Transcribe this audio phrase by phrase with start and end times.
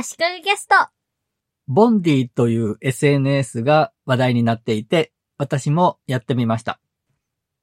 [0.00, 0.76] 足利ゲスト。
[1.66, 6.78] ボンディという SNS が話題になっていて、私もやってみました。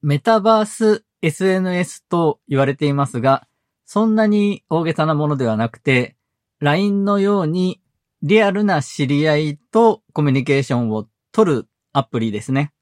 [0.00, 3.48] メタバース SNS と言われていますが、
[3.84, 6.16] そんなに大げさなものではなくて、
[6.60, 7.80] LINE のように
[8.22, 12.72] リアルな知り合いとコミュニケーションを取るアプリですね。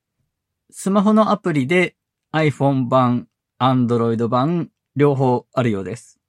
[0.70, 1.96] スマホのアプリで
[2.34, 3.28] iPhone 版、
[3.58, 6.20] Android 版、両方あるようです。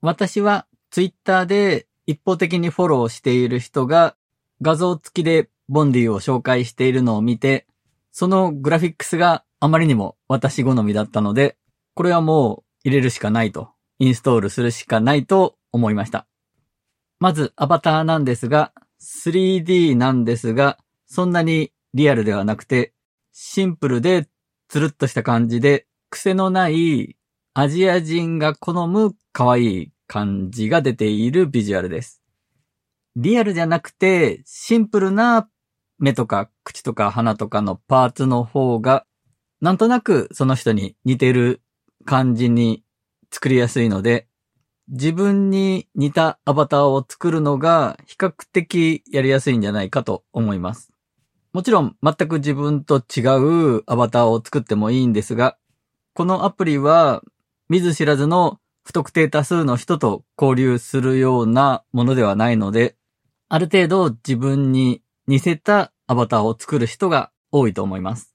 [0.00, 4.16] 私は Twitter で一方的にフォローしている人が
[4.62, 7.66] 画像付きでボンディを紹介しているのを見て、
[8.12, 11.56] そのグラフィックスがあまりにも私好みだったので、
[11.94, 16.26] これはもう入れるしかないと、インストールするしかないと思いました。
[17.18, 22.92] まずアバターなんですが、3D なんですが、そんなにリアルではなくて、
[23.32, 24.28] シンプルで
[24.68, 27.16] つるっとした感じで、癖のない
[27.54, 32.22] アジア人が好む可愛い感じが出ているビジュアルです。
[33.16, 35.48] リアルじゃなくて、シンプルな
[35.98, 39.06] 目とか口とか鼻とかのパーツの方が、
[39.60, 41.62] なんとなくその人に似てる
[42.04, 42.84] 感じに
[43.32, 44.28] 作りやすいので、
[44.86, 50.92] 自分に似たアバターを作るのが比較的やりやすいんじゃないかと思います。
[51.52, 53.20] もちろん全く自分と違
[53.78, 55.56] うアバターを作ってもいいんですが、
[56.12, 57.24] このアプリは
[57.68, 62.96] 見ず知らずの不特定多数の人と交流するようなものではないので、
[63.48, 68.34] ある程度自分に似せたアバターを作る人が多いと思います。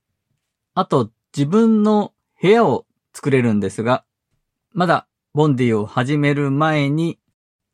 [0.74, 4.06] あと、自分の部屋を作れるんですが、
[4.72, 7.20] まだボンディを始める前に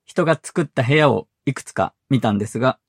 [0.04, 2.80] 人が作った部屋をいくつか見たんですが、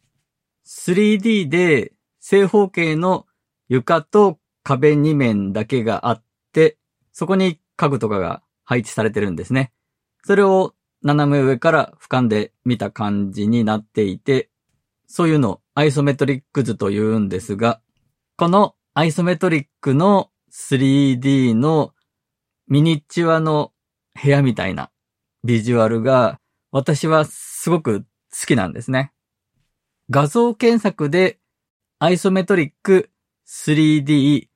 [0.66, 3.26] 3D で正方形の
[3.68, 6.76] 床と壁2面だけがあって、
[7.12, 9.72] そこに家具とかが配置されてるんですね。
[10.26, 14.50] それを斜め上から俯瞰で見た感じになっていて、
[15.06, 17.80] そういうのをアイソメトリック図と言うんですが、
[18.36, 21.92] このアイソメトリックの 3D の
[22.66, 23.70] ミニチュアの
[24.20, 24.90] 部屋みたいな
[25.44, 26.40] ビジュアルが
[26.72, 28.06] 私はすごく好
[28.48, 29.12] きなんですね。
[30.10, 31.38] 画像検索で
[32.00, 33.10] アイソメトリック
[33.46, 34.48] 3D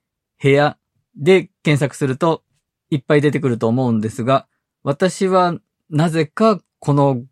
[0.42, 0.78] 部屋
[1.14, 2.42] で検索すると
[2.90, 4.48] いっぱい出てくると思うんですが、
[4.82, 5.58] 私は
[5.90, 7.22] なぜかこの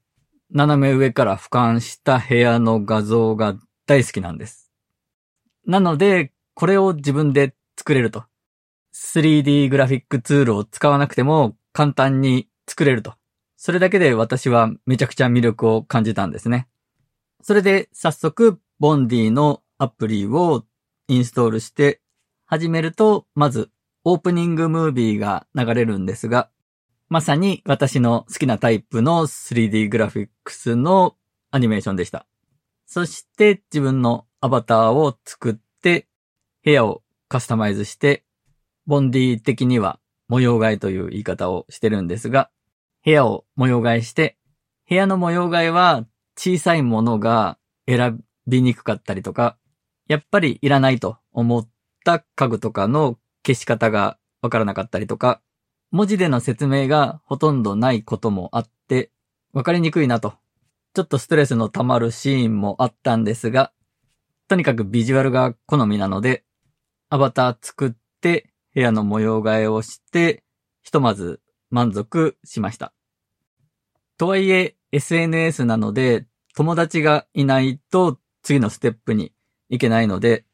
[0.50, 4.70] 斜め上から俯瞰した部屋の画像が大好きなんです。
[5.66, 8.24] なので、これを自分で作れると。
[8.94, 13.14] 3D グラフィックツールを使わなくても簡単に作れると。
[13.56, 16.68] それだけで私はめちゃくちゃ魅力を感じたんですね。
[17.42, 20.64] それで早速、ボンディのアプリを
[21.08, 22.02] インストールして
[22.44, 23.70] 始めると、まず
[24.04, 26.50] オープニングムービーが流れるんですが、
[27.10, 31.16] まさに私の好きなタイプの 3D グラフィックスの
[31.50, 32.26] アニメーションでした。
[32.86, 36.06] そして自分のアバターを作って
[36.64, 38.24] 部屋をカスタマイズして、
[38.86, 42.50] ボンディ的には模様替えという言い方をしてるんですが、
[43.04, 44.36] 部屋を模様替えして、
[44.86, 46.04] 部屋の模様替えは
[46.36, 49.56] 小さいものが選びにくかったりとか、
[50.08, 51.68] やっぱりいらないと思っ
[52.04, 55.40] た家具とかの消し方がわからなかったりとか、
[55.90, 59.10] 文字での説明がほとんどないこともあって、
[59.52, 60.34] わかりにくいなと。
[60.94, 63.72] ちょっとストレスの溜まるシーンもあったんですが、
[64.48, 66.44] とにかくビジュアルが好みなので、
[67.08, 70.44] アバター作って部屋の模様替えをして、
[70.82, 71.40] ひとまず
[71.70, 72.92] 満足しました。
[74.18, 79.32] とはいえ SNS なので友達がいないと次のステップに
[79.68, 80.44] 行けないので、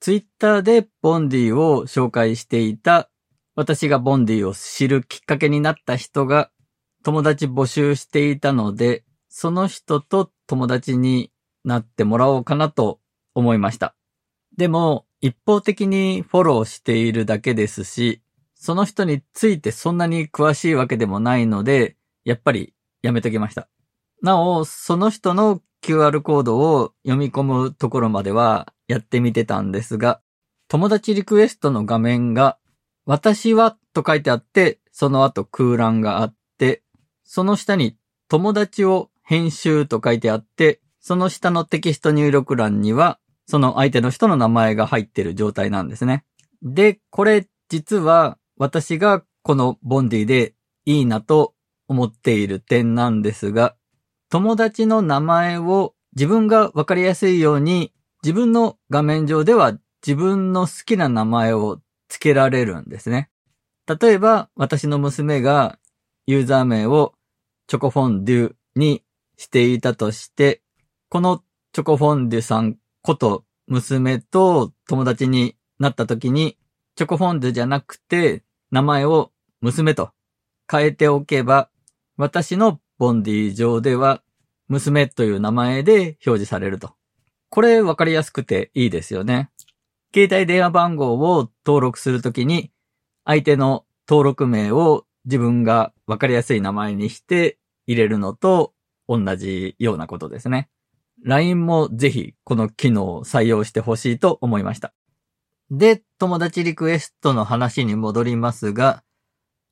[0.00, 3.08] Twitter でボンディを紹介していた
[3.56, 6.50] 私がボンディを知るきっかけになった人が
[7.04, 11.30] 友達募集していたので、その人と友達に
[11.64, 13.00] なってもらおうかなと
[13.34, 13.94] 思いました。
[14.56, 18.22] でも、一方的にフォローしているだけですし、
[18.54, 23.68] その人についてそんなに詳しいわけでもないので、やっぱりやめときました。
[24.22, 30.20] なお、その人の QR コードを読み込むところまではやってみてたんですが、
[30.68, 32.58] 友達リクエストの画面が
[33.06, 36.82] 私はと書いてあって、その後空欄があって、
[37.24, 37.96] その下に
[38.28, 46.24] 友達を編集と書いてあって、その下のテキスト入力欄には、その相手の人の名前が入ってる状態なんですね。
[46.62, 50.54] で、これ実は私がこのボンディで
[50.86, 51.54] いいなと
[51.88, 53.76] 思っている点なんですが、
[54.30, 57.92] 友達の名前を自分がわかりやすいように
[58.22, 61.80] 自分の画面上では自分の好きな名前を
[62.14, 63.28] 付けられるんですね。
[63.88, 65.80] 例えば私の娘が
[66.26, 67.14] ユーザー名を
[67.66, 69.02] チョコフォンデュに
[69.36, 70.62] していたとして、
[71.08, 76.56] このチョコフォンデュさんこと娘と友達になった時に、
[76.94, 80.12] チョコフォンデュじゃなくて名前を娘と
[80.70, 81.68] 変えておけば、
[82.16, 84.22] 私のボンディ上では
[84.68, 86.94] 娘という名前で表示されると。
[87.50, 89.50] これ分かりやすくていいですよね。
[90.14, 92.70] 携帯電話番号を登録するときに、
[93.24, 97.58] 相手の登録名を自分が分かりやすい名前にして
[97.88, 98.74] 入れるのと
[99.08, 100.70] 同じようなことですね。
[101.24, 104.94] LINE もぜひこの機能を採用してほしいと思いました。
[105.72, 109.02] で、友達リクエストの話に戻りますが、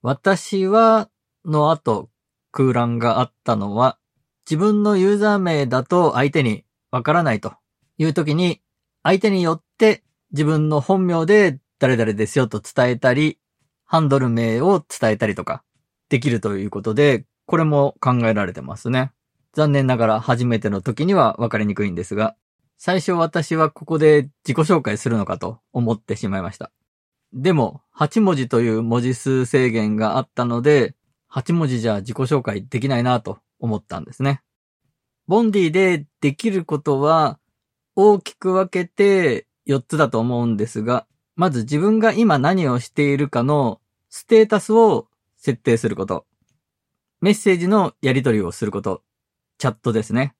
[0.03, 1.09] 私は
[1.45, 2.11] の後
[2.51, 3.97] 空欄があったのは、
[4.45, 7.53] 自分のユーザー名だと相手にわからないと
[7.97, 8.61] いう時に、
[9.05, 13.39] 相手によって自分の本名で誰々ですよと伝えたり、
[13.85, 15.63] ハンドル名を伝えたりとか
[16.09, 19.13] できるということで、これも考えられてますね。
[19.53, 22.35] 残念ながら初めての時には分かりにくいんですが、
[22.79, 26.73] 最初私はここで自己紹介するのかと思ってしまいました。
[27.35, 30.95] でも、8文字という文字数制限があったので、
[31.31, 34.43] 8文字じゃ自己紹介できないなと思ったんですね。
[35.27, 37.39] ボンディでできることは
[37.95, 41.07] 大きく分けて4つだと思うんですが、
[41.37, 46.27] まず自分が今何をしているかのステータスを設定すること。
[47.21, 49.03] メッセージのやり取りをすること。
[49.59, 50.35] チャットですね。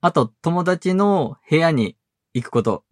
[0.00, 1.96] あと、友達の部屋に
[2.34, 2.84] 行くこと。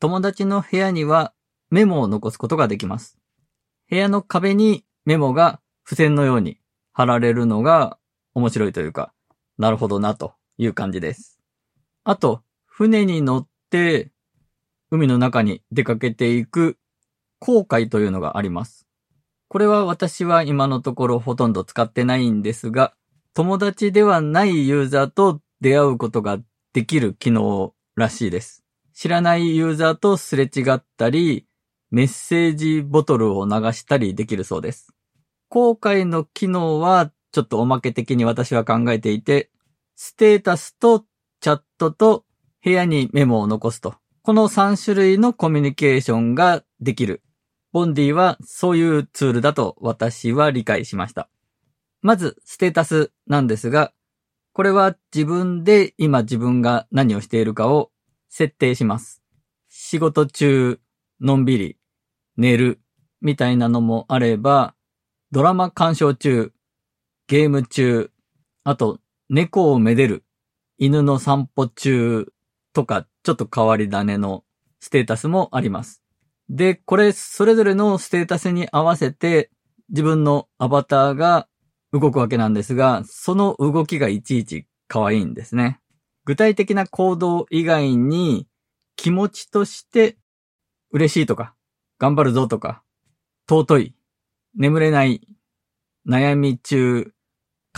[0.00, 1.32] 友達の部屋には
[1.70, 3.18] メモを残すことができます。
[3.90, 6.58] 部屋の壁にメモが付箋のように
[6.92, 7.98] 貼られるのが
[8.34, 9.12] 面白いというか、
[9.56, 11.40] なるほどなという感じです。
[12.04, 14.12] あと、船に乗って
[14.90, 16.78] 海の中に出かけていく
[17.38, 18.86] 航海というのがあります。
[19.48, 22.94] これは私は今のところほとんど使ってないんですが、
[23.34, 26.38] 友達ではないユーザーと出会うことが
[26.72, 28.64] できる機能らしいです。
[28.94, 31.46] 知らないユーザーとすれ違ったり、
[31.90, 34.92] メッセージボトルを流したりできるそうです。
[35.48, 39.50] 航海の機能はちょっとおまけ的に私は考えていて、
[39.96, 41.04] ステータスと
[41.40, 42.24] チャットと
[42.62, 43.94] 部屋にメモを残すと。
[44.28, 47.22] この3種類のコミュニケーションができる。
[47.72, 51.30] ボンディはそういうツールだと私は理解しました。
[52.02, 53.94] まず、ステータスなんですが、
[54.52, 57.90] これは自分で今自分が何をしているかを
[58.28, 59.22] 設定します。
[59.70, 60.78] 仕事中、
[61.22, 61.78] のんびり、
[62.36, 62.82] 寝る、
[63.22, 64.74] みたいなのもあれば、
[65.32, 66.52] ドラマ鑑賞中、
[67.28, 68.10] ゲーム中、
[68.62, 69.00] あと、
[69.30, 70.22] 猫をめでる、
[70.76, 72.30] 犬の散歩中
[72.74, 74.42] とか、ちょっと変わり種の
[74.80, 76.02] ステータスもあります。
[76.48, 79.50] で、これ、それぞれのステータスに合わせて、
[79.90, 81.46] 自分のアバターが
[81.92, 85.78] 動くわけなんですが、その動きがいちいち可愛いんですね。
[86.24, 88.48] 具体的な行動以外に、
[88.96, 90.16] 気持ちとして、
[90.90, 91.54] 嬉しいとか、
[91.98, 92.82] 頑張るぞとか、
[93.46, 93.94] 尊い、
[94.56, 95.20] 眠れない、
[96.08, 97.12] 悩み中、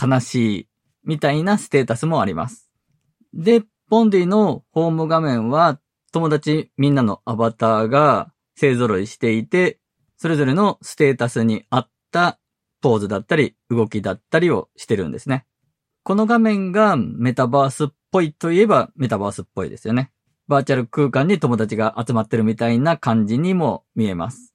[0.01, 0.67] 悲しい、
[1.03, 2.71] みたいなステータスもあります。
[3.33, 5.77] で、ボンディのホーム画面は、
[6.13, 9.79] 友達みんなのアバターが勢揃いしていて、
[10.15, 12.39] それぞれのステータスに合った
[12.79, 15.45] ポーズだったり、動きだったりをしてるんですね。
[16.03, 20.13] この画面がメタバースっぽいといえばメタバースっぽいですよね。
[20.47, 24.53] バーチャル空間に友達が集まってるみたいな感じにも見えます。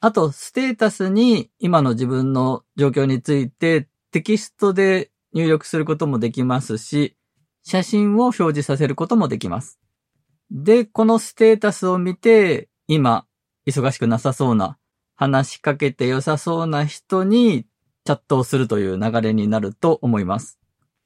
[0.00, 7.18] あと、ステータスに今の自分の状況についてテキストで入力することもできますし、
[7.64, 9.80] 写真を表示させることもできます。
[10.50, 13.26] で、このステータスを見て、今、
[13.66, 14.78] 忙しくなさそうな、
[15.16, 17.66] 話しかけて良さそうな人に
[18.04, 20.58] チャットをするという流れになると思います。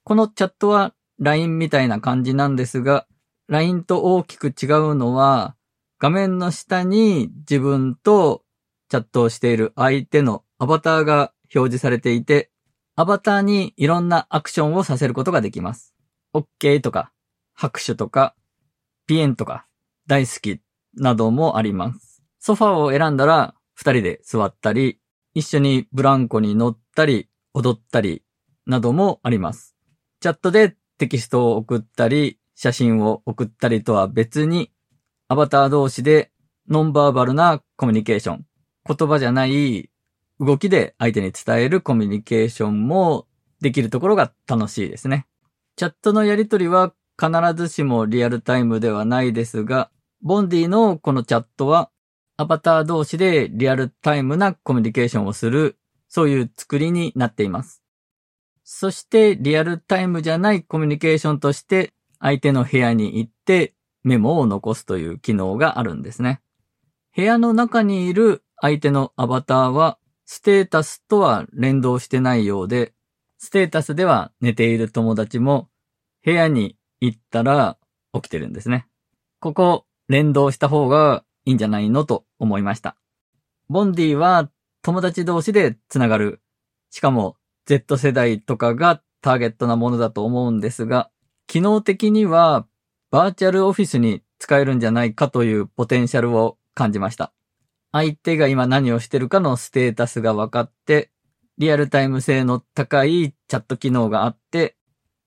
[0.03, 3.07] このチャットは LINE みたいな感じなんですが、
[3.49, 5.55] LINE と大きく違うのは、
[6.00, 8.43] 画面の下に自分と
[8.88, 12.50] チャットをしている相手のアバターが表示されていて、
[12.97, 15.95] アバターにいろんなアクションをさせることができます。
[16.35, 17.12] OK とか、
[17.54, 18.35] 拍手とか、
[19.06, 19.66] ピエンとか、
[20.06, 20.61] 大好き
[20.94, 22.23] などもあります。
[22.38, 25.00] ソファーを選んだら、二人で座ったり、
[25.35, 28.23] 一緒にブランコに乗ったり、踊ったり、
[28.66, 29.76] などもあります。
[30.20, 34.73] チャットでテキストを送ったり、写真を送ったりとは別に、
[35.28, 36.32] アバター同士で
[36.68, 38.47] ノンバーバルなコミュニケーション、
[38.85, 39.90] 言葉じゃない
[40.40, 43.26] 動きで相手に伝えるコミュニケーションも
[43.61, 45.26] できるところが楽しいですね。
[45.78, 51.92] チャットのやりとりは必ずしもリアルタイムではないですが、ボンディのこのチャットは
[52.37, 57.85] アバター同士でリアルタイムなコミュニケーションをする、そういう作りになっています。
[58.64, 66.40] そしてリアルタイムじゃないコミュニケーションとして相手の部屋に行ってメモを残すという機能があるんですね。
[67.14, 72.94] 部屋の中にいる相手のアバターはステータスとは連動してないようで、
[73.38, 75.68] ステータスでは寝ている友達も
[76.25, 77.78] 部屋に行ったら
[78.12, 78.87] 起きてるんですね。
[79.40, 82.97] ここ連動した方がいいんじゃないのと思いました。
[83.68, 84.50] ボンディは
[84.83, 86.40] 友達同士でつながる。
[86.90, 91.11] しかも Z 世代とかがターゲットなものだと思うんですが、
[91.47, 92.66] 機能的には
[93.11, 97.33] バーチャルオフィスに使えるんじゃないかというポテンシャルを感じました。
[97.92, 101.11] 相手が今何をしてるかのステータスが分かって、
[101.59, 104.77] リアルタイム性の高いチャット機能があって、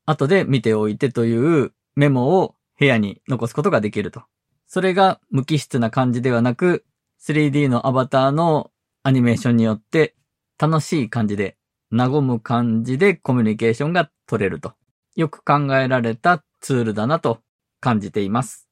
[0.05, 4.23] 後で見ておいてというメモを部屋に残すことができると。
[4.65, 6.85] それが無機質な感じではなく、
[7.21, 8.71] 3D のアバターの
[9.03, 10.15] アニメーションによって
[10.57, 11.57] 楽しい感じで、
[11.91, 14.73] 和む感じでコミュニケーションが取れると。
[15.17, 17.41] よく考えられたツールだなと
[17.81, 18.69] 感じています。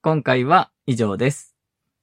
[0.00, 1.49] 今回は以上です。